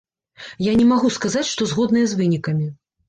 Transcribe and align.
Я 0.67 0.71
не 0.79 0.87
магу 0.93 1.11
сказаць, 1.17 1.45
што 1.53 1.67
згодная 1.75 2.05
з 2.15 2.19
вынікамі. 2.23 2.67